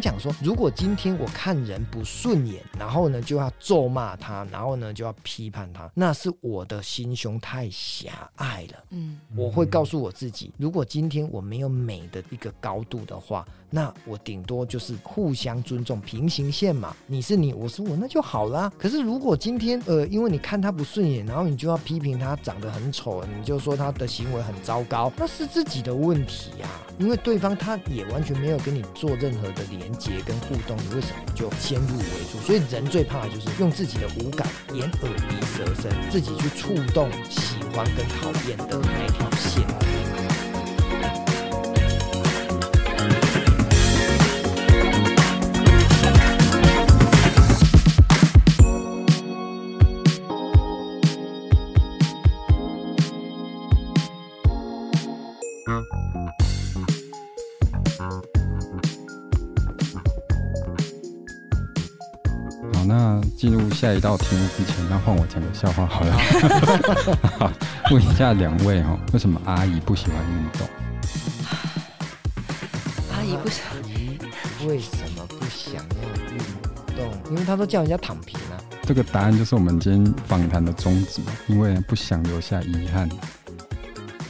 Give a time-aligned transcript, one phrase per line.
[0.00, 8.84] 讲讲说，如果今天我看人不顺眼，然后呢就要咒骂他，然后呢就要批判他，那是我的心胸太狭隘了。
[8.90, 16.96] 嗯，我会告诉我自己，如果今天我没有美的一个高度的话，那我顶多就是互相尊重，平行线嘛。
[17.06, 18.72] 你是你，我是我，那就好啦。
[18.76, 26.68] 可是如果今天呃，因为你看他不顺眼，然后你就要批评他长得很丑，你就说他的行为很糟糕，那是自己的问题呀。
[26.98, 29.68] 因为对方他也完全没有跟你做任何的。
[29.68, 32.38] 连接跟互动，你为什么就先入为主？
[32.46, 39.67] 所以人最怕的就是用自己的五感——眼、耳、鼻、舌、身，自己去触动喜欢跟讨厌的那条线。
[63.88, 66.12] 下一道题目之前，那换我讲个笑话好了。
[67.38, 67.50] 好，
[67.90, 70.68] 问一下两位哈，为什么阿姨不喜欢运动？
[73.16, 73.64] 阿姨不想，
[74.68, 76.38] 为什么不想要运
[76.94, 77.10] 动？
[77.30, 78.60] 因为她都叫人家躺平啊。
[78.82, 83.08] 这个答案就是我们今天访谈的宗旨，因为不想留下遗憾。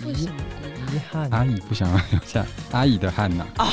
[0.06, 0.34] 为什么
[0.94, 1.28] 遗憾？
[1.32, 3.44] 阿姨不想要留下阿姨的汗呐。
[3.56, 3.66] 啊，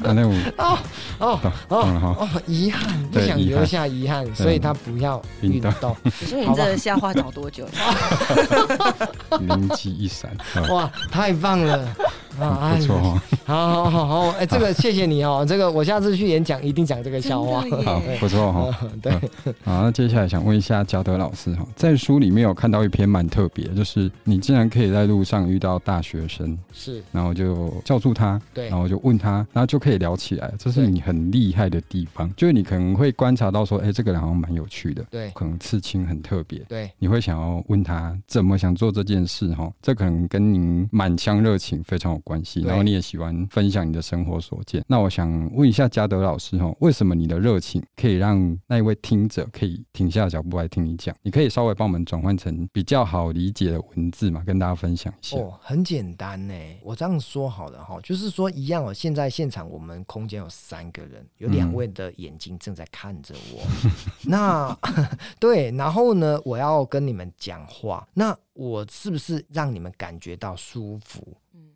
[0.00, 0.78] 那我哦
[1.18, 5.96] 哦哦哦，遗憾，不想留下遗憾，所以他不要运动。
[6.04, 9.08] 可是你这个笑话找多久了？
[9.40, 10.30] 灵机一闪，
[10.70, 11.88] 哇，太棒了！
[12.40, 19.12] 啊，不错哦，好好好好，哎， 这个谢谢你哦，这个我下次去演讲一定讲这个笑话， 好，不错哈，对，
[19.62, 44.84] 好，那接下来想问一下嘉德老师哈，在书里面有看到一篇蛮特别，就是你竟然可以在路上遇到大学生，是，然后就叫住他，对，然后就问他，然后就可以聊起来，这是你很厉害的地方，就是你可能会观察到说，哎，这个人好像蛮有趣的，对，可能刺青很特别，对，你会想要问他怎么想做这件事哈，这可能跟您满腔热情非常有关系，然后你也喜欢分享你的生活所见。
[44.88, 51.14] 那我想问一下嘉德老师哈，为什么你的热情可以让那一位听者可以停下脚步来听你讲？
[51.22, 55.36] 你可以稍微帮我们转换成比较好理解的文字嘛，跟大家分享一下。
[55.36, 58.92] 哦，很简单呢，我这样说好了哈，就是说一样哦。
[58.92, 63.62] 现在现场我们空间有三个人，有两位的眼睛正在看着我。
[63.84, 63.90] 嗯、
[64.24, 64.78] 那
[65.38, 71.26] 对，然后呢，我要跟你们讲话，那我是不是让你们感觉到舒服？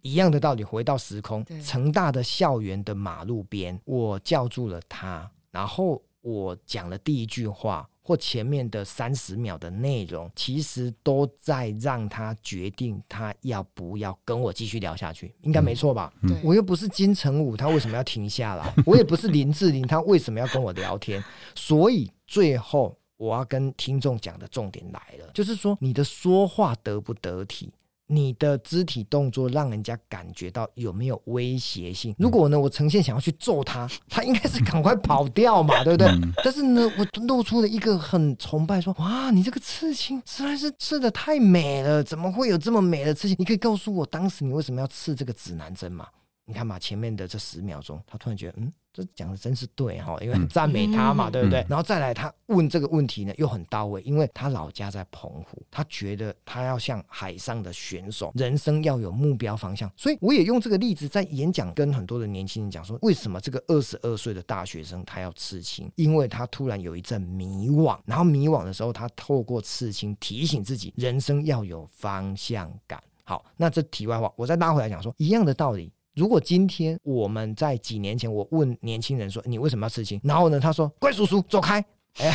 [0.06, 16.12] 一样的道理，回到时空，成大的校园的马路边，我叫住了他，然后我讲了第一句话，或前面的三十秒的内容，其实都在让他决定他要不要跟我继续聊下去，应该没错吧？
[16.22, 18.72] 嗯，我又不是金城武，他为什么要停下来？
[18.86, 21.22] 我也不是林志玲，他为什么要跟我聊天？
[21.56, 27.72] 所以最后我要跟听众讲的重点来了，就是说你的说话得不得体？
[28.06, 32.14] 你的肢体动作让人家感觉到有没有威胁性？
[32.18, 36.08] 如果呢，我呈现想要去揍他，他应该是赶快跑掉嘛，对不对？
[36.44, 43.36] 但是呢，我露出了一个很崇拜，说：哇，你这个刺青实在是刺的太美了，怎么会有这么美的刺青？
[43.38, 46.06] 你可以告诉我，当时你为什么要刺这个指南针吗？
[46.44, 48.72] 你看嘛，前面的这十秒钟，他突然觉得，嗯。
[48.96, 51.60] 这讲的真是对哈，因为很赞美他嘛，嗯、对不对？
[51.60, 59.90] 嗯、然后再来，他问这个问题呢，又很到位，因为他老家在澎湖，他觉得他要像海上的选手，人生要有目标方向。
[59.96, 65.92] 所以我也用这个例子在演讲，跟很多的年轻人讲说，为什么这个二十二岁的大学生他要刺青？
[65.96, 72.98] 因为他突然有一阵迷惘，然后迷惘的时候，他透过刺青提醒自己，人生要有方向感。
[73.24, 75.92] 好，那这题外话，我再拉回来讲说，一样的道理。
[76.16, 80.18] 如果今天我们在几年前，我问年轻人说，你为什么要刺青？
[80.24, 81.84] 然后呢，他说怪叔叔走开，
[82.16, 82.34] 哎，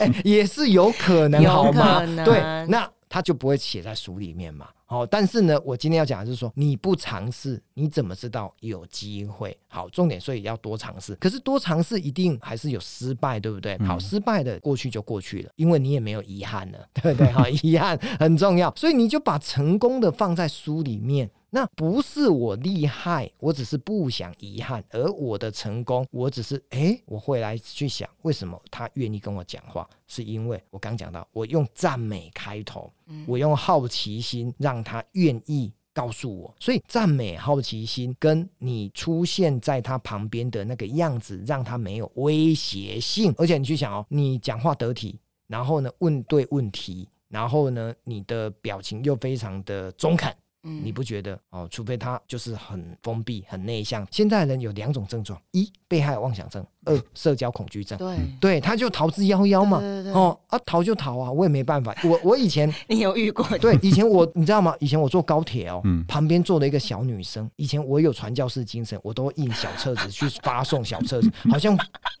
[0.00, 2.00] 哎，也是有可能，好吗？
[2.24, 4.68] 对，那他就不会写在书里面嘛。
[4.86, 9.54] 好，但是呢，我今天要讲的是说，你不尝试，你怎么知道有机会？
[9.68, 11.14] 好，重点，所以要多尝试。
[11.16, 13.76] 可是多尝试一定还是有失败，对不对？
[13.80, 17.30] 好，失败的过去就过去了，因为你也没有遗憾了，对不对？
[17.32, 21.30] 好，遗憾很重要，所以你就把成功的放在书里面。
[21.54, 32.92] 那不是我厉害，我只是不想遗憾，而我的成功，我只是诶，我会来去想，为什么他愿意跟我讲话，是因为我刚讲到，我用赞美开头，
[33.24, 50.34] 我用好奇心让他愿意告诉我，所以赞美、好奇心跟你出现在他旁边的那个样子，让他没有威胁性，而且你去想哦，你讲话得体，然后呢问对问题，然后呢你的表情又非常的中肯。
[50.64, 51.68] 你不觉得哦？
[51.70, 54.06] 除非他就是很封闭、很内向。
[54.10, 56.66] 现在人有两种症状：一，被害妄想症。
[56.86, 61.96] 二社交恐惧症，对对，他就逃之夭夭嘛，对对对哦啊，逃就逃啊，我也没办法。
[62.04, 63.42] 我我以前 你有遇过？
[63.56, 64.74] 对，以前我你知道吗？
[64.80, 67.50] 以前我坐高铁哦，嗯、旁边坐了一个小女生。
[67.56, 71.74] 以前我有传教士精神，我都印小册子去发送小册子， 好像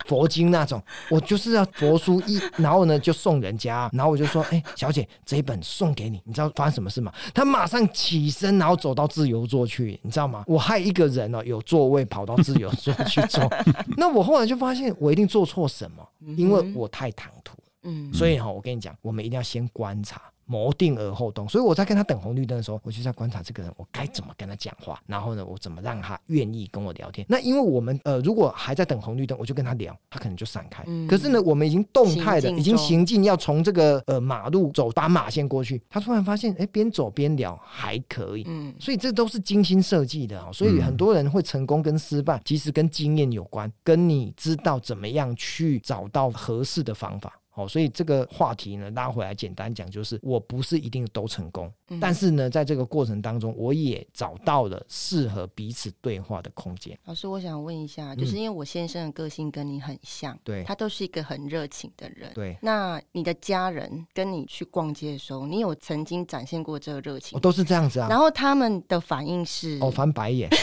[0.06, 0.82] 佛经那种。
[1.10, 6.22] 我就是要佛书一，然后呢就送人家，然后我就说，哎、欸，小姐，这一本送给你。
[6.24, 7.12] 你知道发生什么事吗？
[7.34, 10.42] 她马上起身，然后走到自由座去，你知道吗？
[10.46, 13.46] 我害一个人哦，有座位跑到自由座去坐。
[13.96, 14.54] 那我后来就。
[14.56, 17.64] 发现我一定做错什么，因为我太唐突了。
[17.82, 20.22] 嗯，所以哈，我跟你讲，我们一定要先观察。
[20.46, 27.26] 谋定而后动，所以我在跟他等红绿灯的时候，我就在观察这个人，我该怎么跟他讲话，然后呢，我怎么让他愿意跟我聊天。
[27.28, 30.84] 那因为我们呃，如果还在等红绿灯，我就跟他聊，他可能就闪开。
[30.86, 38.44] 嗯、可是呢，我们已经动态的，已经行进要从这个呃马路走斑马线过去，他突然发现，哎，边走边聊还可以。
[38.46, 40.50] 嗯，所以这都是精心设计的啊。
[40.52, 47.32] 所以很多人会成功跟失败，其实跟经验有关，跟你知道怎么样去找到合适的方法。
[47.56, 56.98] 好，所以这个话题呢，拉回来简单讲，就是我不是一定都成功，嗯、但是呢，在这个过程当中，我也找到了适合彼此对话的空间。
[57.04, 62.58] 老师，我想问一下，就是因为我先生的个性跟你很像，对、嗯，他都是一个很热情的人，对。
[62.60, 67.38] 那你的家人跟你去逛街的时候，你有曾经展现过这个热情？
[67.38, 68.08] 哦，都是这样子啊。
[68.08, 69.78] 然后他们的反应是？
[69.80, 70.50] 哦，翻白眼。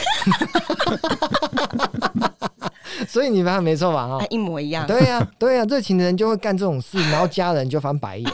[3.08, 4.08] 所以你们还没错吧？
[4.08, 4.86] 哈，一模一样。
[4.88, 8.32] 对呀、啊，对呀、啊，热情的人就会干这种事，然后家人就翻白眼。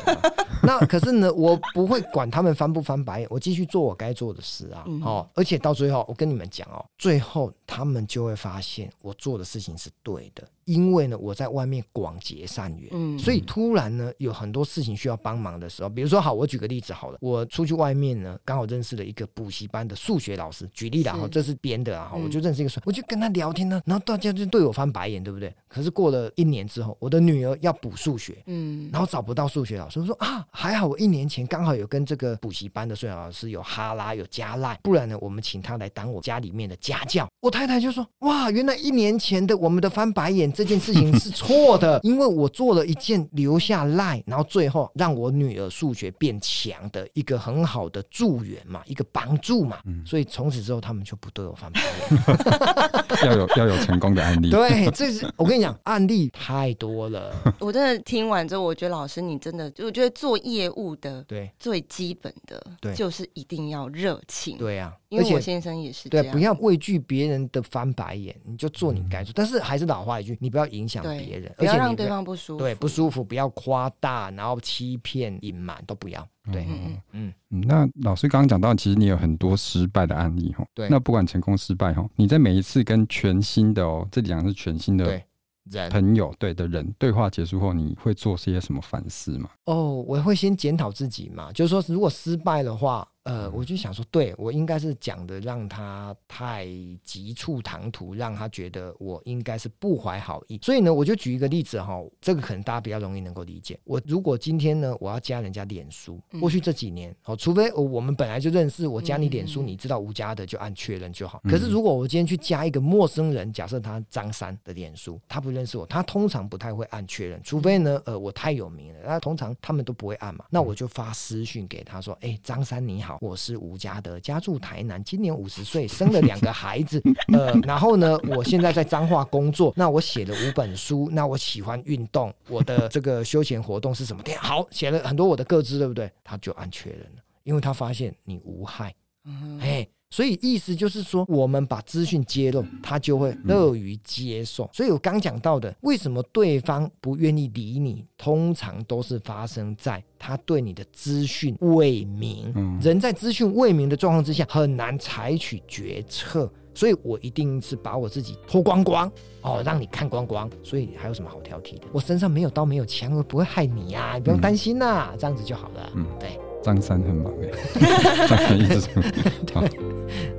[0.64, 4.84] 那可是呢，我不会管他们翻不翻白眼，我继续做我该做的事啊。
[4.88, 10.44] 嗯、哦，而且到最后，我跟你们讲哦，最后他们就会发现我做的事情是对的。
[10.66, 25.54] 因为呢，我在外面广结善缘，嗯，所以突然呢，有很多事情需要帮忙的时候，比如说，好，我举个例子好了，我出去外面呢，刚好认识了一个补习班的数学老师，举例啦哈，这是编的啊，我就认识一个数，我就跟他聊天呢，然后大家就对我翻白眼，对不对？
[25.68, 37.28] 可是过了一年之后，我的女儿要补数学，嗯，然后找不到数学老师，我说啊，还好我一年前刚好有跟这个补习班的数学老师有哈拉有加赖，不然呢，我们请他来当我家里面的家教。
[37.40, 41.30] 我太太就说，哇，原来一年前的我们的翻白眼这件事情是。
[41.38, 53.28] 错的， 因为我做了一件留下赖，然后最后让我女儿数学变强的一个很好的助援嘛，一个帮助嘛，嗯、所以从此之后他们就不对我翻白眼。
[53.28, 57.34] 要有要有成功的案例，对，这是我跟你讲，案例太多了。
[57.60, 64.58] 我真的听完之后，我觉得老师你真的，我觉得做业务的对最基本的，对，就是一定要热情。
[64.58, 65.07] 对呀、啊。
[65.10, 69.32] 因为我先生也是这样，对，不要畏惧别人的翻白眼，你就做你该做。
[69.32, 72.60] 嗯、但是还是老话一句，你不要影响别人，不要让对方不舒服。
[72.64, 76.28] 对，不舒服，不要夸大，然后欺骗、隐瞒都不要。
[76.52, 77.62] 对，嗯嗯嗯。
[77.62, 80.66] 那老师刚刚讲到，其实你有很多失败的案例哈。
[80.74, 80.90] 对。
[80.90, 85.22] 那不管成功失败哈，你在每一次跟全新的哦，这里讲的是全新的
[85.70, 89.50] 人朋友对的人对话结束后，你会做些什么反思吗？
[89.66, 93.08] 哦，我会先检讨自己嘛，就是说如果失败的话。
[93.28, 96.66] 呃，我就想说，对，我应该是讲的让他太
[97.04, 100.58] 急促唐突，让他觉得我应该是不怀好意。
[100.62, 103.78] 所以呢，我就举一个例子哈，这个可能大家比较容易能够理解。
[103.84, 111.42] 我如果今天呢，我要加人家脸书，过去这几年，哦，除非我们本来就认识，我加你脸书，你知道吴家的就按确认就好。
[111.44, 120.46] 可是如果我今天去加一个陌生人，假设他张三的脸书，他不认识我，他通常不太会按确认，除非呢，呃，我太有名了，那通常他们都不会按嘛。
[120.50, 123.17] 那我就发私讯给他说，哎，张三你好。
[123.20, 127.02] 我是吴家德，家住台南，今年五十岁，生了两个孩子。
[127.34, 129.74] 呃，然后呢，我现在在彰化工作。
[129.76, 131.10] 那我写了五本书。
[131.12, 132.34] 那我喜欢运动。
[132.50, 134.24] 我的 这个休闲活动是什么？
[134.40, 136.12] 好，写了很多我的个资，对不对？
[136.24, 138.94] 他就按确认了，因为他发现你无害。
[139.26, 139.88] 嗯，哎。
[140.10, 144.70] 所以意思就是说，我们把资讯揭露，他就会乐于接受。
[144.72, 152.54] 所以我刚讲到的，为什么对方不愿意理你，通常都是发生在他对你的资讯未明。
[152.82, 156.52] 人在资讯未明的状况之下，很难采取决策。
[156.74, 159.12] 所以我一定是把我自己脱光光
[159.42, 160.48] 哦，让你看光光。
[160.64, 161.88] 所以还有什么好挑剔的？
[161.92, 165.92] 我身上没有刀，没有枪，我不会害你呀，你不用担心呐，这样子就好了。
[165.96, 166.40] 嗯，对。
[166.64, 167.48] 张三很忙哎，
[168.28, 169.08] 张三一直这么
[169.54, 169.64] 好，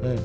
[0.03, 0.17] 嗯。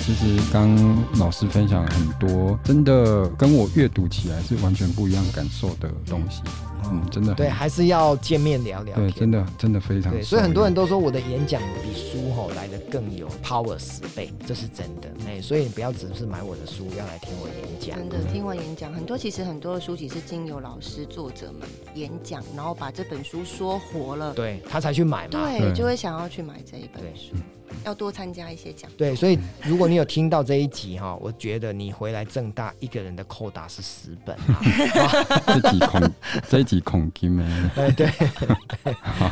[0.00, 0.74] 其实刚
[1.18, 6.42] 老师分享很多，真的跟我阅读起来是完全不一样感受的东西。
[6.90, 8.96] 嗯，真的对，还是要见面聊聊。
[8.96, 10.12] 对，真的真的非常。
[10.12, 15.08] 对，所以很多人都说我的演讲比书吼来的更有 power 十倍，这是真的。
[15.26, 17.98] 哎，所以你不要只是买我的书，要来听我演讲。
[17.98, 25.50] 真的，听我演讲，很多其实很多的书籍是经由老师作者们演讲，然后把这本书说活了，对他才去买嘛。
[25.50, 27.34] 对就会想要去买这一本书。
[27.84, 28.90] 要多参加一些讲。
[28.96, 34.60] 对，所以如果你有听到这一集哈， 我觉得你回来正大一个人的扣打是十本啊。
[35.60, 36.12] 这集恐
[36.48, 37.44] 这一集恐惊没？
[37.74, 38.08] 对对。
[39.02, 39.30] 好，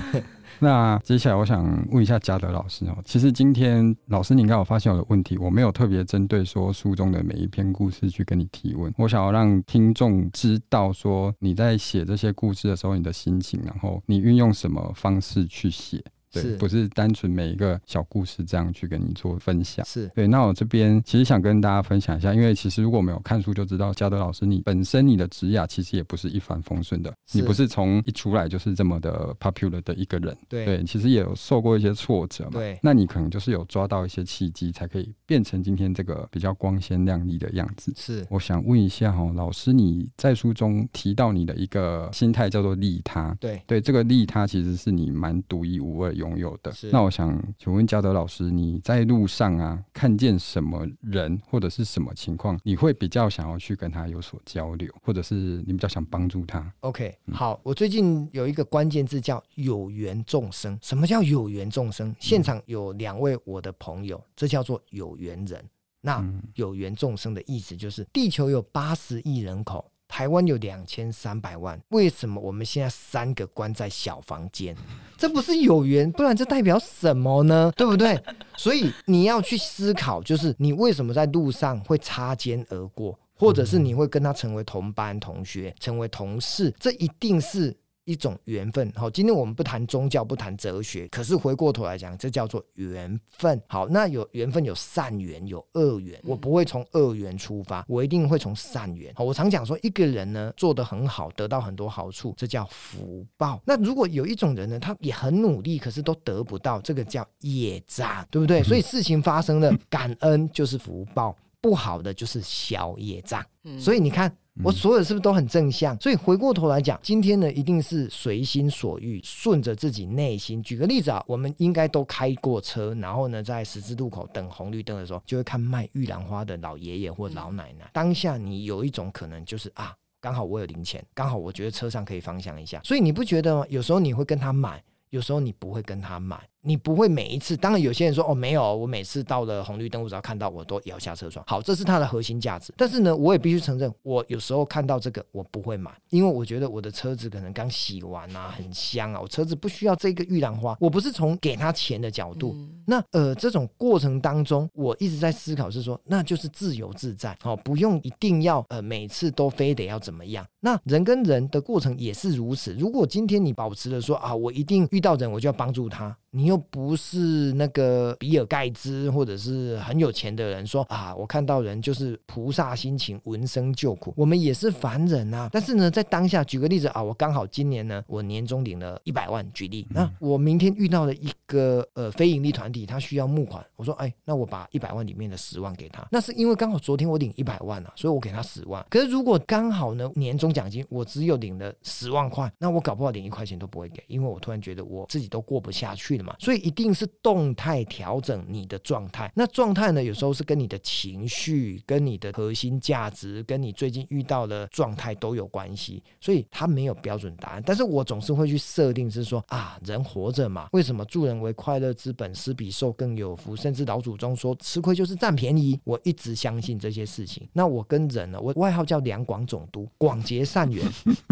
[0.58, 16.02] 那接下来我想问一下嘉德老师哦，其实今天老师你应该有发现我的问题，我没有特别针对说书中的每一篇故事去跟你提问，我想要让听众知道说你在写这些故事的时候你的心情，然后你运用什么方式去写。
[16.32, 19.84] 对，不是单纯每一个小故事这样去跟你做分享。
[19.86, 20.26] 是对。
[20.26, 30.36] 那我这边其实想跟大家分享一下，因为其实如果没有看书就知道，嘉德老师你本身你的职业其实也不是一帆风顺的，你不是从一出来就是这么的 popular 的一个人。
[30.48, 32.50] 对，对，其实也有受过一些挫折嘛。
[32.52, 37.92] 对，那你可能就是有抓到一些契机，才可以变成今天这个比较光鲜亮丽的样子。
[37.96, 43.34] 是，我想问一下哈，老师你在书中提到你的一个心态叫做利他。
[43.40, 46.72] 对，对，这个利他其实是你蛮独一无二拥有的。
[46.90, 55.34] 那我想请问嘉德老师，你在路上啊，看见什么人或者是什么情况，你会比较想要去跟他有所交流，或者是
[55.66, 60.78] 你比较想帮助他？OK，好，我最近有一个关键字叫有缘众生。
[60.82, 62.14] 什么叫有缘众生？
[62.18, 65.64] 现场有两位我的朋友，这叫做有缘人。
[66.00, 69.90] 那有缘众生的意思就是，地球有八十亿人口。
[70.08, 74.74] 台湾有两千三百万，为什么我们现在三个关在小房间？
[75.18, 77.72] 这不是有缘，不然这代表什么呢？
[77.76, 78.20] 对不对？
[78.56, 87.76] 所以你要去思考，就是你为什么在路上会擦肩而过，或者是你会跟他成为同班同学，成为同事，这一定是。
[88.06, 93.60] 一种缘分，好，今天我们不谈宗教，不谈哲学，可是回过头来讲，这叫做缘分。
[93.66, 96.18] 好，那有缘分，有善缘，有恶缘。
[96.22, 99.12] 我不会从恶缘出发，我一定会从善缘。
[99.16, 103.60] 好，我常讲说，一个人呢做得很好，得到很多好处，这叫福报。
[103.66, 108.62] 那如果有一种人呢，他也很努力，可是都得不到，这个叫业障，对不对？
[108.62, 113.44] 所以事情发生了，感恩就是福报，不好的就是消业障。
[113.78, 114.36] 所以你看。
[114.64, 115.94] 我所有的是不是都很正向？
[116.00, 120.62] 所以回过头来讲，今天呢，一定是随心所欲，顺着自己内心。
[120.62, 127.90] 举个例子啊，我们应该都开过车，然后呢，在十字路口等红绿灯的时候，就会看卖玉兰花的老爷爷或老奶奶。
[127.92, 133.66] 当下你有一种可能就是啊，刚好我有零钱，刚好我觉得车上可以方向一下，所以你不觉得吗？
[133.68, 136.48] 有时候你会跟他买，有时候你不会跟他买。
[136.66, 141.44] 你不会每一次，当然有些人说哦，没有，我每次到了红绿灯，我只要看到我都摇下车窗。
[141.46, 142.74] 好，这是它的核心价值。
[142.76, 150.76] 但是呢，我也必须承认，我有时候看到这个我不会买，因为我觉得我的车子可能刚洗完啊，很香啊，我车子不需要这个玉兰花。
[150.80, 152.52] 我不是从给他钱的角度。
[152.56, 160.44] 嗯、那呃，这种过程当中，我一直在思考是说，那就是自由自在，好、哦，不用一定要呃每次都非得要怎么样。
[160.58, 162.74] 那人跟人的过程也是如此。
[162.74, 166.16] 如果今天你保持了说啊，我一定遇到人我就要帮助他。
[166.36, 174.12] 你又不是那个比尔盖茨，或者是很有钱的人说，说啊，我看到人就是菩萨心情，闻声救苦。
[174.14, 175.48] 我们也是凡人啊。
[175.50, 179.86] 但是呢，在当下，举个例子啊，我刚好今年呢，我年终领了一百万，举例。
[179.88, 186.06] 那我明天遇到了一个呃非盈利团体，他需要募款，我说，哎，那我把一百万里面的十万给他。
[186.10, 188.84] 那是因为刚好昨天我领一百万啊，所以我给他十万。
[188.90, 196.25] 可是如果刚好呢，年终奖金我只有领了十万块，那我搞不好连一块钱都不会给，因为我突然觉得我自己都过不下去了。
[196.38, 199.30] 所以一定是动态调整你的状态。
[199.34, 206.02] 那状态呢，有时候是跟你的情绪、跟你的核心价值、跟你最近遇到的状态都有关系。
[206.20, 207.62] 所以它没有标准答案。
[207.64, 213.54] 但是我总是会去设定，是说啊，人活着嘛，为什么助人为快乐之本，施比受更有福？
[213.56, 215.78] 甚至老祖宗说吃亏就是占便宜。
[215.84, 217.48] 我一直相信这些事情。
[217.52, 220.84] 那我跟人呢，我外号叫两广总督，广结善缘，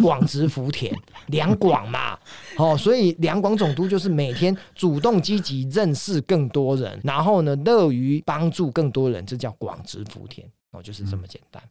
[0.03, 0.95] 广植福田，
[1.27, 2.19] 两广嘛。
[2.57, 11.63] 哦，所以两广总督就是每天主动积极认识更多人，然后呢，乐于帮助更多人，这叫广植福田哦，就是这么简单。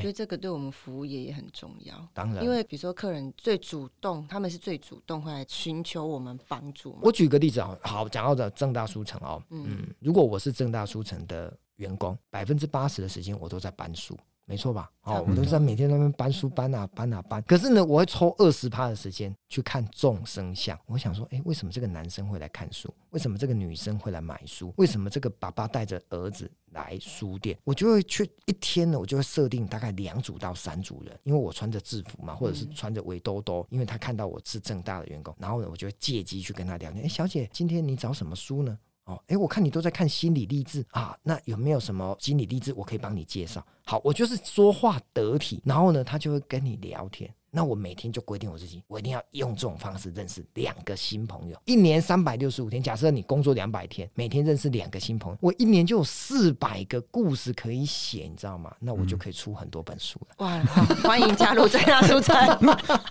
[0.00, 1.94] 所以这个对我们服务业也很重要。
[2.14, 6.98] 当然，因为比如说客人最主动，他们是最主动会来寻求我们帮助。
[7.02, 14.16] 我举个例子啊，好，讲到的正大书城哦，嗯，如果我是正大书城的员工，百分之八十的时间我都在搬书。
[14.44, 14.90] 没错吧？
[15.02, 17.42] 哦，我都在每天在那边搬书搬啊搬啊搬。
[17.42, 20.78] 可是呢，我会抽二十趴的时间去看众生相。
[20.86, 22.92] 我想说，哎，为什么这个男生会来看书？
[23.10, 24.74] 为什么这个女生会来买书？
[24.76, 27.56] 为什么这个爸爸带着儿子来书店？
[27.64, 37.04] 我就会去一天呢，我就会设定大概两组到三组人，因为我穿着制服嘛，或者是穿着围兜兜，因为他看到我是正大的员工，然后呢，我就会借机去跟他聊天。
[37.04, 38.76] 哎，小姐，今天你找什么书呢？
[39.04, 43.64] 哦，诶，我看你都在看心理励志啊，那有没有什么心理励志我可以帮你介绍？
[43.84, 47.34] 好，我就是说话得体，然后呢，他就会跟你聊天。
[47.54, 51.60] 那我每天就规定我自己，我一定要用这种方式认识两个新朋友。
[51.66, 58.74] 一年三百六十五天，假设你工作两百天，每天认识两个新朋友，我一年就有四百个故事可以写，你知道吗？
[58.80, 60.34] 那我就可以出很多本书了。
[60.38, 60.58] 哇，
[61.04, 62.34] 欢迎加入最大书城。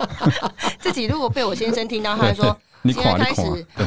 [0.81, 2.57] 自己如果被我先生听到，他说。
[2.83, 3.43] 现在开始，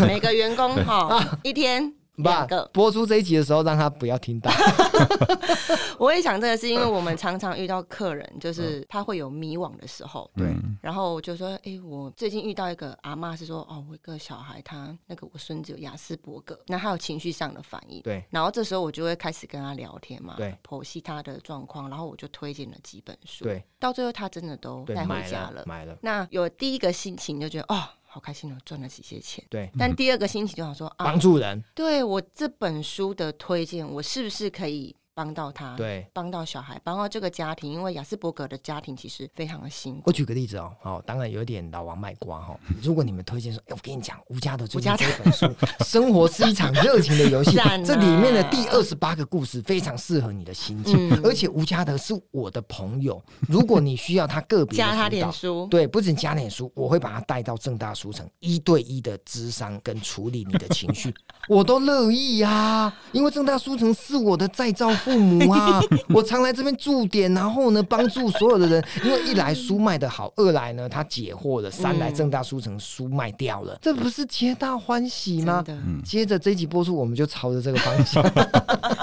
[0.07, 2.69] 每个员工哈一天两个。
[2.73, 4.51] 播出这一集的时候，让他不要听到。
[5.99, 10.31] 我也想这个，是因为我们常常遇到客人，就是他会有迷惘的时候。
[10.37, 10.55] 对。
[10.83, 18.03] 然后就说：“哎，我最近遇到一个阿妈，是说哦，我一个小孩，他那个我孙子有亚斯伯格，那他有情绪上的反应。
[18.03, 18.25] 对。
[18.31, 23.45] 然后这时候我就会开始跟他聊天嘛，对，剖析他的状况，然后我就推荐了几本书。
[23.45, 23.65] 对。
[23.79, 25.97] 到最后他真的都带回家了，买了。
[26.03, 27.83] 那有第一个心情就觉得哦。
[28.15, 29.45] 好开心哦，赚了几些钱。
[29.51, 31.59] 对，但第二个星期就想说，帮助人。
[31.59, 34.95] 啊、对我这本书的推荐，我是不是可以？
[35.15, 40.03] 帮到他，对，帮到小孩，帮到这个家庭，因为雅斯伯格的家庭其实非常的辛苦。
[40.07, 42.59] 我举个例子哦，哦，当然有点老王卖瓜哈。
[42.83, 45.47] 如果你们推荐说，哎，我跟你讲，吴家德最近这本书
[45.85, 47.57] 《生活是一场热情的游戏》，
[47.87, 61.15] 这里面的第二十八个故事非常适合你的心情，而且吴家德是我的朋友，如果你需要他个别加他点书，对，不仅加点书，我会把他带到正大书城一对一的智商跟处理你的情绪，
[61.49, 64.93] 我都乐意呀，因为正大书城是我的再造。
[65.05, 68.85] 父母啊， 我常来这边驻点，然后呢，帮助所有的人。
[69.05, 75.63] 因为一来书卖的好，二来呢，他解惑了，三来正大书城书卖掉了，这不是皆大欢喜吗？
[76.03, 78.25] 接着这一集播出，我们就朝着这个方向，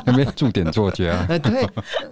[0.08, 1.24] 有没有驻点作家？
[1.30, 1.62] 哎， 对，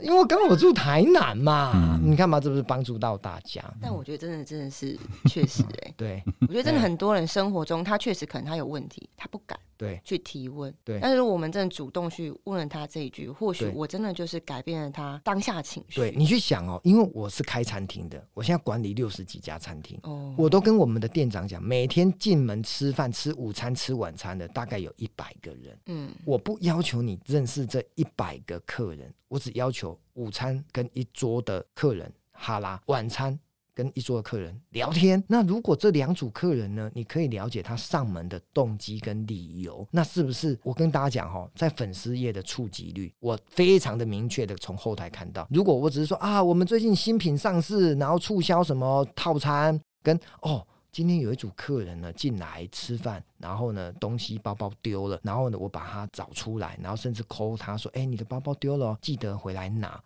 [0.01, 3.63] 因为我刚好住台南嘛，嗯、你看嘛，这不是帮助到大家？
[3.81, 4.95] 但我觉得真的真的是
[5.28, 9.58] 确实哎、欸， 对，我觉得真的很多人生活中他确实可能他有问题，他不敢。
[9.80, 10.76] 对，去提问。
[10.84, 15.96] 对，但是我们真的主动去问了他这一句，或许我真的就是改变了他当下情绪。
[15.96, 25.80] 对，你去想哦，因为我是开餐厅的，我现在管理六十几家餐厅，哦，我都跟我们的店长讲，每天进门吃饭、吃午餐、吃晚餐的大概有一百个人。
[25.86, 33.39] 嗯，我不要求你认识这一百个客人，我只要求午餐跟一桌的客人哈拉，晚餐。
[33.80, 60.04] 跟一桌的客人聊天，那如果这两组客人呢，你可以了解他上门的动机跟理由，那是不是我跟大家讲哈，在粉丝页的触及率，我非常的明确的从后台看到，如果我只是说啊，我们最近新品上市，然后促销什么套餐，跟哦，今天有一组客人呢进来吃饭，然后呢东西包包丢了，然后呢我把他找出来，然后甚至 call 他说，哎，你的包包丢了，记得回来拿，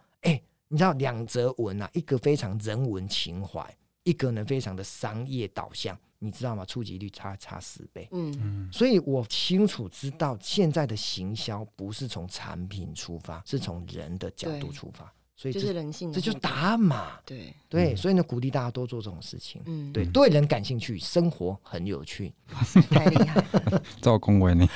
[0.74, 3.64] 你知道两则文啊，一个非常人文情怀，
[4.06, 6.66] 一个呢非常的商业导向，你知道吗？
[6.66, 8.08] 触及率差差十倍。
[8.12, 15.14] 嗯嗯，所以我清楚知道现在的行销不是从产品出发，是从人的角度出发。
[15.36, 17.20] 所以这是人性，这就是答案嘛。
[17.24, 19.62] 对对，所以呢，鼓励大家多做这种事情。
[19.68, 22.34] 嗯，对，对人感兴趣，生活很有趣。
[22.52, 23.84] 哇塞，太厉害了！
[24.02, 24.68] 赵公维呢？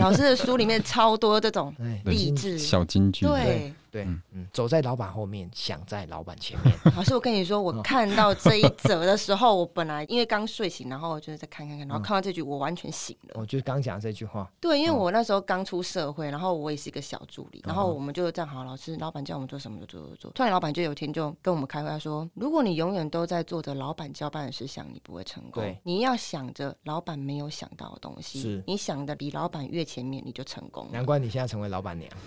[0.00, 1.74] 老师的书里面超多这种
[2.06, 3.26] 励志小金句。
[3.26, 4.02] 对对，
[4.32, 6.74] 嗯，走在老板后面，想在老板前面。
[6.96, 13.36] 老师，我跟你说，我看到这一则的时候，我本来因为刚睡醒，然后我就是在看看看，然后看到这句，我完全醒了。
[13.38, 14.50] 我就是刚讲这句话。
[14.60, 20.30] 对，因为我那时候刚出社会，然后我也是一个小助理，然后我们就这样，好，老师，老板叫我们做什么就做做做。
[20.32, 25.62] 突然，老板就有一天就跟我们开会，他说：“如果你永远都在做着老板交办的事想，你不会成功。
[25.62, 30.88] 对，你要想着老板没有想到的东西，是你想的离老板越前面，你就成功。
[30.90, 32.10] 难怪你现在成为老板娘。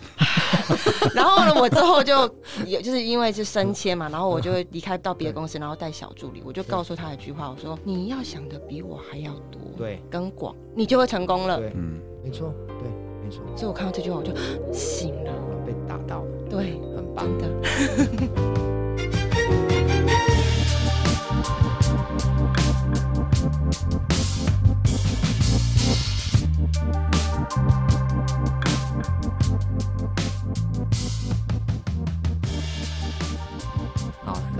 [1.13, 2.29] 然后呢，我之后就
[2.65, 11.57] 也就是因为是升迁嘛，然后我就会离开到别的公司，然后带小助理，我就告诉他一句话，我说：你要想的比我还要多，对，跟广，你就会成功了。
[11.57, 12.89] 对，嗯，没错，对，
[13.23, 13.41] 没错。
[13.55, 14.31] 所以我看到这句话，我就
[14.73, 15.31] 醒了，
[15.65, 17.25] 被打到了，对，很棒。
[17.37, 18.46] 的。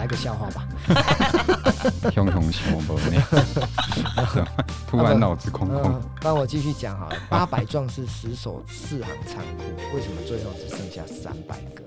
[0.08, 0.68] 个笑话吧。
[2.12, 2.98] 熊熊熊不
[4.90, 6.02] 突然脑子空空。
[6.22, 7.16] 帮我继续讲好了。
[7.30, 9.64] 八百壮士死守四行仓库，
[9.96, 11.84] 为什么最后只剩下三百个？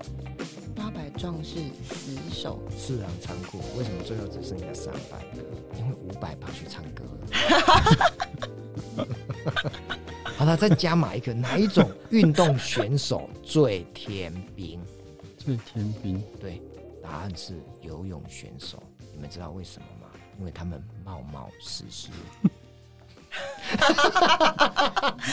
[0.75, 1.55] 八百壮士
[1.89, 2.59] 死守。
[2.77, 3.59] 四行仓库。
[3.77, 5.43] 为什么最后只剩下三百个？
[5.77, 7.27] 因为五百跑去唱歌了。
[10.37, 14.79] 好了，再加码一个，哪一种运动选手最天兵？
[15.37, 16.23] 最天兵？
[16.39, 16.61] 对，
[17.01, 18.81] 答案是游泳选手。
[19.13, 20.07] 你们知道为什么吗？
[20.39, 22.09] 因为他们冒冒失失。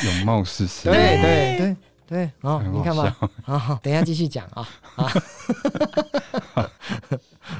[0.06, 0.88] 有冒失失。
[0.88, 1.76] 对对对
[2.06, 3.14] 对，好，你看吧。
[3.42, 4.66] 好，等一下继续讲啊。
[4.94, 5.08] 好，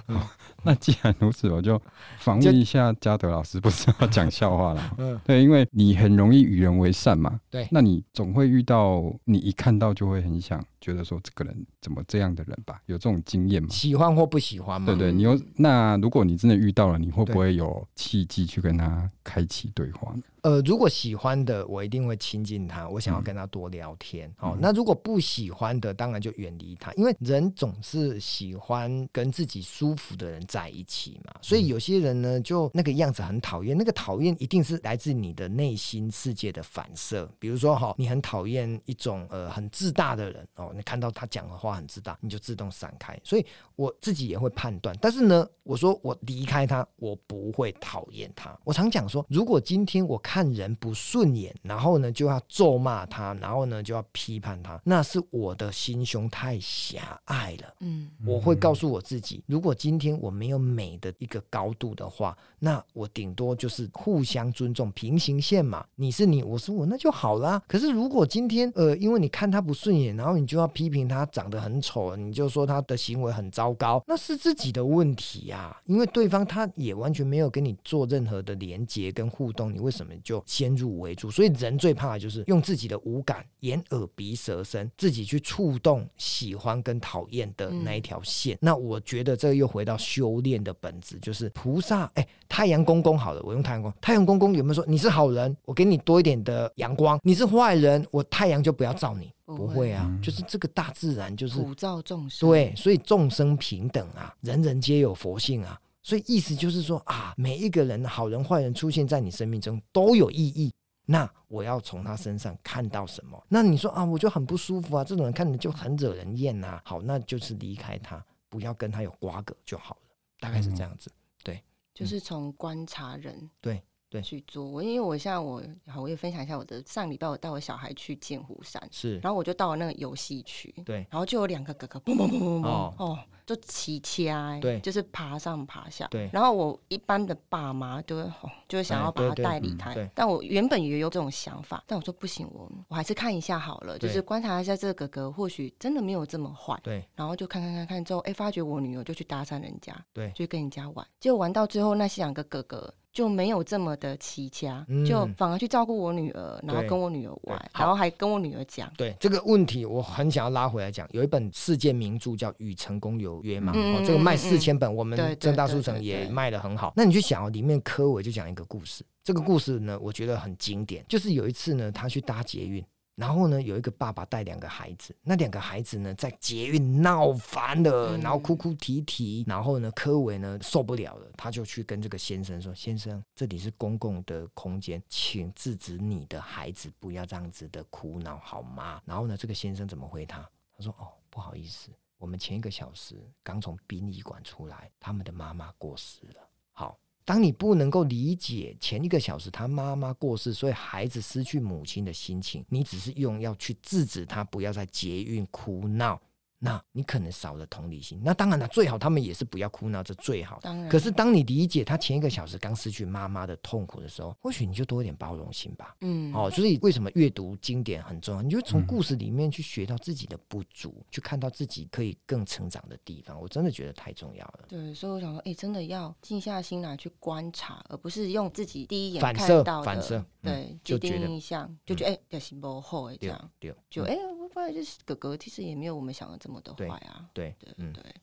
[0.62, 1.80] 那既然如此，我就
[2.18, 4.94] 访问一下嘉德老师，不是要讲笑话了。
[4.98, 7.40] 嗯，对，因为你很容易与人为善嘛。
[7.50, 10.62] 对，那你总会遇到你一看到就会很想。
[10.80, 13.68] 觉得说这个人怎么这样的人吧，有这种经验吗？
[13.70, 14.86] 喜欢或不喜欢吗？
[14.86, 20.22] 对对，你有那如果你真的遇到了，你会不会有契机去跟他开启对话呢？
[20.42, 24.32] 呃，如果喜欢的，我一定会亲近他，我想要跟他多聊天。
[24.36, 31.34] 好、嗯哦，那如果不喜欢的，当然就远离他，因为人总是喜欢跟自己舒服的人在一起嘛。
[31.42, 37.28] 所以有些人呢，就那个样子很讨厌，那个讨厌一定是来自你的内心世界的反射。
[37.40, 40.67] 比如说哈、哦，你很讨厌一种呃很自大的人哦。
[40.74, 43.18] 你看到他讲的话很自大，你就自动闪开。
[43.24, 43.44] 所以
[43.76, 48.58] 我自己也会判断，但是呢，我说我离开他，我不会讨厌他。
[48.64, 57.74] 我常讲说，如果今天我看人不顺眼，然后呢就要咒骂他，然后呢就要批判他，那是我的心胸太狭隘了。
[57.80, 65.86] 嗯，我会告诉我自己，如果今天我没有美的一个高度的话，那我顶多就是互相尊重，平行线嘛。
[65.94, 67.62] 你是你，我是我，那就好啦。
[67.68, 75.76] 可是如果今天呃，因为你看他不顺眼，然后你就要批评他长得很丑，你就说他的行为很糟糕，那是自己的问题呀。
[75.86, 81.30] 因为对方他也完全没有跟你做任何的连接跟互动，你为什么就先入为主？
[81.30, 88.56] 所以人最怕的就是用自己的五感——眼、耳、鼻、舌、身，自己去触动喜欢跟讨厌的那一条线。
[88.56, 92.10] 嗯、那我觉得这又回到修炼的本质，就是菩萨。
[92.14, 93.92] 哎，太阳公公好了，我用太阳公。
[94.00, 95.56] 太阳公公有没有说你是好人？
[95.64, 97.18] 我给你多一点的阳光。
[97.22, 99.32] 你是坏人，我太阳就不要照你。
[99.56, 110.72] 不会啊，就是这个大自然就是普照众生，对，所以众生平等啊，人人皆有佛性啊，所以意思就是说啊，每一个人好人坏人出现在你生命中都有意义。
[111.10, 113.42] 那我要从他身上看到什么？
[113.48, 116.78] 那你说啊，我就很不舒服啊，这种人看着就很惹人厌呐。
[116.84, 121.10] 好，那就是离开他，不要跟他有瓜葛就好了，大概是这样子。
[121.42, 121.62] 对，
[121.94, 123.48] 就是从观察人。
[123.62, 123.82] 对。
[124.10, 124.64] 对，去做。
[124.64, 132.66] 我，因为我现在我好，我也分享一下我的上礼拜我带我小孩去剑湖山，是，然后我就到了那个游戏区，对，然后就有两个哥哥嘣嘣嘣嘣嘣，
[132.96, 134.24] 哦，就骑车，
[134.60, 152.94] 对，就是爬上爬下，对，然后我一般的爸妈都会，哦，就会想要把他带离开，但我原本也有这种想法，但我说不行，我我还是看一下好了，就是观察一下这个哥哥，或许真的没有这么坏，对，然后就看看看看之后，哎，发觉我女儿就去搭讪人家，对，就跟人家玩，结果玩到最后，那些两个哥哥。
[153.18, 158.88] 就没有这么的齐家，嗯、就反而去照顾我女儿，然后跟我女儿玩，然后还跟我女儿讲。
[158.96, 161.04] 对这个问题，我很想要拉回来讲。
[161.10, 166.92] 有一本世界名著叫《与成功有约》嘛，嗯、哦，这个卖四千本，嗯、我们正大书城也卖的很好。
[166.94, 172.84] 那你去想哦，里面柯伟就讲一个故事，这个故事呢，我觉得很经典，就是有一次呢，他去搭捷运。
[173.18, 179.44] 然后呢，有一个爸爸带两个孩子，那两个孩子呢，在捷运闹翻了，然后哭哭啼啼。
[179.44, 190.48] 然后呢，柯维呢受不了了，他就去跟这个先生说：“先生，这里是公共的空间，请制止你的孩子不要这样子的哭闹，好吗？”然后呢，这个先生怎么回他？
[190.76, 196.96] 他说：“哦，不好意思，我们前一个小时刚从殡仪馆出来，他们的妈妈过世了。”好。
[197.28, 206.18] 当你不能够理解前一个小时他妈妈过世，所以孩子失去母亲的心情，你只是用药去制止他不要再捷运哭闹。
[206.58, 208.20] 那你可能少了同理心。
[208.24, 210.58] 那当然了，最好他们也是不要哭闹，这最好。
[210.60, 210.88] 当然。
[210.88, 215.94] 可是当你理解他前一个小时刚失去妈妈的痛苦的时候，或许你就多一点包容心吧。
[216.00, 216.32] 嗯。
[216.34, 218.42] 哦，所以为什么阅读经典很重要？
[218.42, 223.40] 你就从故事里面去学到自己的不足，嗯、去看到自己可以更成长的地方。
[223.40, 224.64] 我真的觉得太重要了。
[224.68, 233.50] 对，所以我想说，哎、欸，真的要静下心来去观察，而不是用自己第一眼看到的反射，反射对，就第一印象就觉得哎，这是不好哎，这样
[233.88, 234.14] 就哎。
[234.14, 237.28] 欸发现就是哥哥其实也没有我们想的这么的坏啊。
[237.32, 238.14] 对，对，对，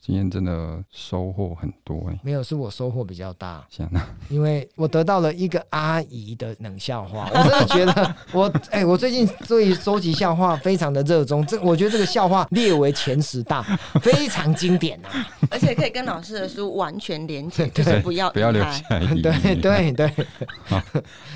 [0.00, 3.64] 今天真的收获很多哎、欸，没有，是我收获比较大。
[3.70, 11.46] 行啊，因为我得到了一个阿姨的冷笑话，我真的觉得我哎、欸，我最近对于收集笑话非常的热衷。
[11.46, 13.62] 这我觉得这个笑话列为前十大，
[14.02, 19.22] 非常经典呐、啊，而且可以跟老师的书完全连接，就是不要不要留下疑义。
[19.22, 20.26] 对对对，
[20.64, 20.82] 好，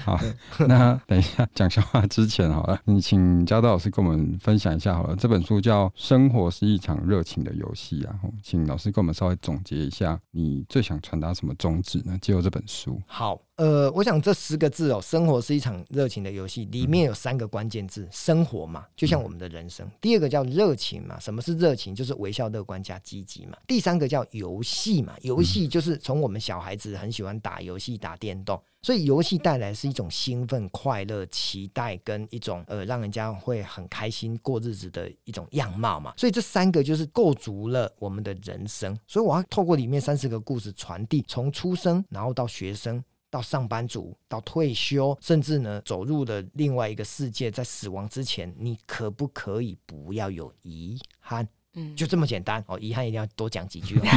[0.05, 0.21] 好，
[0.67, 5.17] 那等一下讲笑话之前好了，你请嘉道老师跟我们分享一下好了。
[5.17, 8.66] 这本书叫《生活是一场热情的游戏》啊，请。
[8.66, 12.18] 老师跟我们稍微总结一下，你最想传达什么宗旨呢？
[12.20, 13.00] 借由这本书。
[13.07, 21.92] 好，呃，我想这十个字哦，生活是一场热情的游戏，里面有三个关键字：生活嘛，就像我们的人生；嗯、第二个叫热情嘛，什么是热情？
[21.92, 28.62] 就是微笑、乐观加积极嘛；第三个叫游戏嘛，游戏就是从我们小孩子很喜欢打游戏、打电动。
[28.81, 36.14] 所以游戏带来是一种兴奋、快乐、期待跟一种呃让人家会很开心过日子的一种样貌嘛。
[36.16, 38.97] 所以这三个就是构筑了我们的人生。
[39.09, 51.47] 所以我要透过里面三十个故事传递，从出生，然后到学生，到上班族，到退休，甚至呢走入了另外一个世界，在死亡之前，你可不可以不要有遗憾？
[51.75, 54.09] 嗯就这么简单哦，遗憾一定要多讲几句话。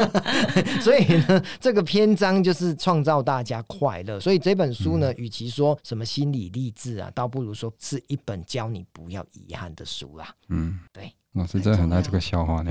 [0.80, 4.20] 所以呢，这个篇章就是创造大家快乐。
[4.20, 10.28] 所以这本书呢，与其说什么心理励志啊，倒不如说是一本教你不要遗憾的书啊。
[10.48, 12.70] 嗯，对，老师真的很爱这个笑话呢。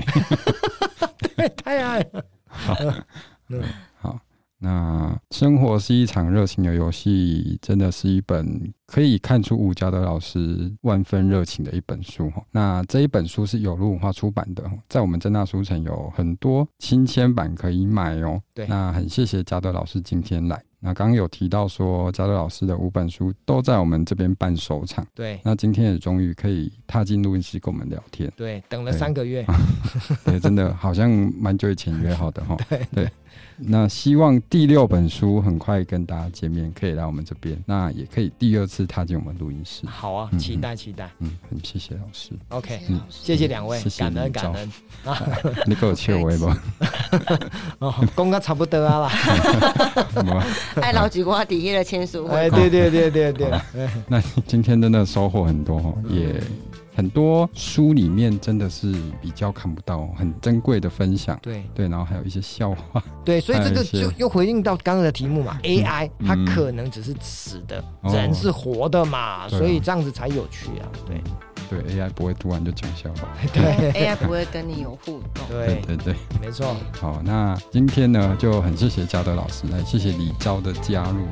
[1.36, 2.24] 对，太爱了。
[2.46, 2.76] 好，
[3.48, 3.62] 嗯，
[3.98, 4.18] 好。
[4.64, 12.32] 那生活是一场热情的游戏，真的是一本可以看出吴家德老师万分热情的一本书。
[12.50, 18.40] 那这一本书是有路文化出版的，在我们正大书城有很多亲签版可以买哦。
[18.54, 20.58] 对，那很谢谢嘉德老师今天来。
[20.80, 25.06] 那刚刚有提到说，嘉德老师的五本书都在我们这边办首场。
[25.14, 28.32] 对，那今天也终于可以踏进录音室跟我们聊天。
[28.34, 29.44] 对，等了三个月。
[30.24, 32.56] 对，真的好像蛮久以前约好的哈。
[32.70, 33.04] 对对。
[33.04, 33.10] 对
[33.56, 39.86] 那希望第六本书很快跟大家见面，可以来我们这边，那也可以第二次踏进我们录音室。
[39.86, 41.08] 好啊，嗯、期待期待。
[41.20, 42.30] 嗯，很谢谢老师。
[42.48, 44.72] OK，嗯，谢谢两位，谢谢感恩感恩。
[45.66, 46.56] 你给我切我一波。
[47.78, 50.44] 哦，公哥差不多啊啦。
[50.82, 52.34] 爱老菊瓜底下的签书会。
[52.36, 53.50] 哎，对对对对对。
[54.08, 56.42] 那今天真的收获很多，也。
[56.94, 61.64] 很多书里面真的是比较看不到很珍贵的分享，对。
[61.74, 71.20] 对，然后还有一些笑话，对，所以这个就又回应到刚刚的题目嘛，AI 它可能只是死的，人是活的嘛，所以这样子才有趣啊，对。
[71.70, 75.80] 对，AI 不会突然就讲笑话， 对， AI 不会跟你有互动，对。
[75.86, 76.76] 对对，没错。
[77.00, 81.26] 好，那今天呢就很谢谢嘉德老师，来谢谢李昭的加入，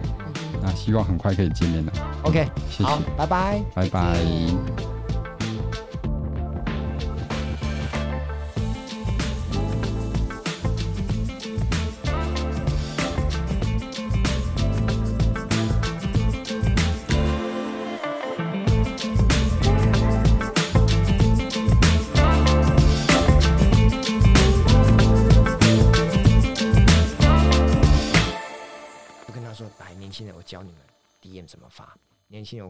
[0.62, 5.01] 那希望很快可以见面了，OK，谢谢，拜拜，拜拜。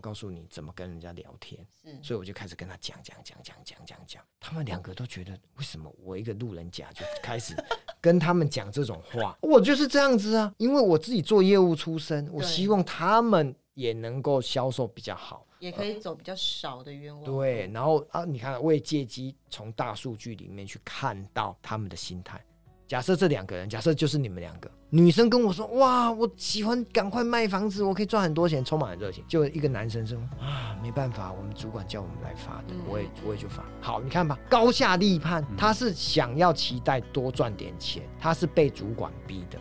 [0.02, 1.66] 告诉你怎么跟人家聊天，
[2.02, 7.54] 所以我就开始跟他讲讲讲讲讲讲讲，他们两个都觉得为什么我一个路人甲就开始
[8.00, 17.40] 跟他们讲这种话， 我就是这样子啊，因为我自己做业务出身，我希望他们也能够销售比较好，也可以走比较少的冤枉路。
[17.40, 22.44] 对，然后啊，你看，我也借机从大数据里面去看到他们的心态。
[22.92, 35.42] 假设这两个人，假设就是你们两个女生跟我说：“哇，我喜欢赶快卖房子，我可以赚很多钱，充满了热情。”就一个男生说：“啊，没办法，我们主管叫我们来发的，我也我也就发。”好，你看吧，高下立判。
[35.56, 39.58] 他是想要期待多赚点钱，他是被主管逼的。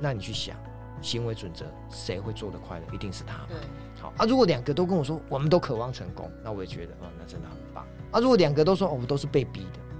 [0.00, 0.56] 那你去想，
[1.02, 2.84] 行为准则谁会做得快乐？
[2.90, 3.44] 一定是他。
[3.50, 3.58] 对。
[4.00, 8.18] 好啊，如果两个都跟我说我们都渴望成功，那我也觉得啊，那真的很棒啊。
[8.18, 9.91] 如果两个都说我们都是被逼的，哦。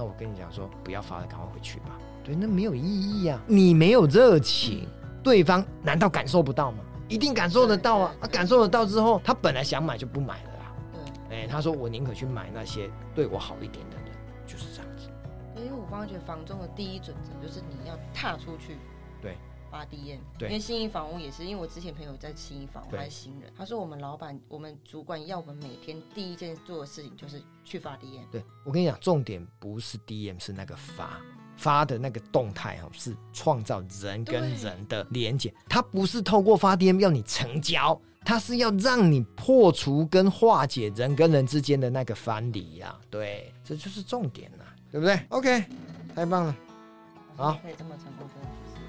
[0.00, 1.98] 那我跟你讲说，不要发了，赶快回去吧。
[2.24, 3.44] 对，那没有意义呀、啊。
[3.46, 4.88] 你没有热情，
[5.22, 6.78] 对方难道感受不到吗？
[7.06, 8.14] 一定感受得到啊！
[8.18, 10.72] 他、啊、感受得到之后，他本来想买就不买了啦。
[11.28, 14.06] 对，哎、欸，他说我宁可去买那些对我好一点的人，
[14.46, 15.10] 就是这样子。
[15.56, 18.78] 因为我发觉房中的第一准则就是你要踏出去。
[19.20, 19.36] 对。
[19.70, 28.28] 发 DM，对，因为新义房屋也是，因为我之前朋友在新义房屋，还是新人，他说我们老板、我们主管要我们每天第一件做的事情就是去发 DM。
[28.30, 31.20] 对，我跟你讲，重点不是 DM，是那个发
[31.56, 35.54] 发的那个动态哦，是创造人跟人的连接。
[35.68, 42.98] 他不是透过发 DM 要你成交，他是要让你破除跟化解人跟人之间的那个藩篱呀。
[43.10, 45.64] 对，这就是重点呐、啊，对不对？OK。
[46.12, 46.56] 太棒了，
[47.36, 48.28] 好，可以这么成功，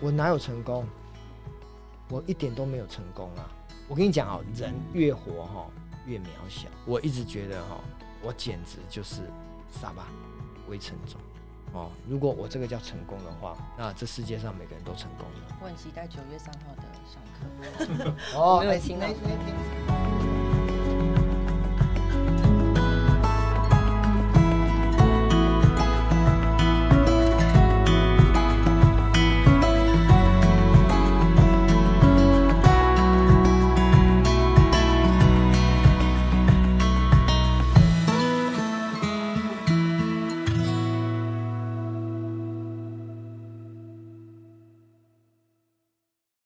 [0.02, 0.86] 我哪有成功？
[2.10, 3.50] 我一点都没有成功啊！
[3.88, 5.68] 我跟你讲啊，人越活哈
[6.06, 6.68] 越渺小。
[6.86, 7.80] 我一直觉得哈，
[8.22, 9.22] 我简直就是
[9.70, 10.08] 沙巴
[10.68, 11.22] 微尘种
[11.72, 11.90] 哦。
[12.10, 15.58] 如果我这个叫成功的话，那这世界上每个人都成功了。
[15.62, 17.22] 我很期待九月三号的上
[18.04, 18.14] 课。
[18.36, 20.31] 哦，没有听到。